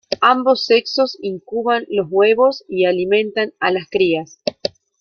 Ambos 0.21 0.65
sexos 0.65 1.15
incuban 1.21 1.85
los 1.87 2.07
huevos 2.09 2.63
y 2.67 2.85
alimentan 2.85 3.53
a 3.59 3.69
las 3.69 3.87
crías. 3.87 4.39